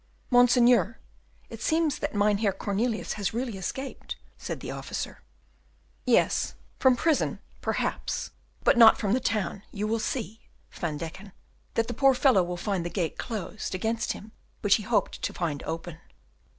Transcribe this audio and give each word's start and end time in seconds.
"Monseigneur, 0.31 0.97
it 1.51 1.61
seems 1.61 1.99
that 1.99 2.15
Mynheer 2.15 2.53
Cornelius 2.53 3.13
has 3.13 3.35
really 3.35 3.55
escaped," 3.55 4.15
said 4.35 4.59
the 4.59 4.71
officer. 4.71 5.21
"Yes, 6.07 6.55
from 6.79 6.95
prison, 6.95 7.37
perhaps, 7.61 8.31
but 8.63 8.79
not 8.79 8.97
from 8.97 9.13
the 9.13 9.19
town; 9.19 9.61
you 9.71 9.85
will 9.85 9.99
see, 9.99 10.41
Van 10.71 10.97
Deken, 10.97 11.33
that 11.75 11.87
the 11.87 11.93
poor 11.93 12.15
fellow 12.15 12.41
will 12.41 12.57
find 12.57 12.83
the 12.83 12.89
gate 12.89 13.19
closed 13.19 13.75
against 13.75 14.13
him 14.13 14.31
which 14.61 14.77
he 14.77 14.81
hoped 14.81 15.21
to 15.21 15.33
find 15.35 15.61
open." 15.67 15.99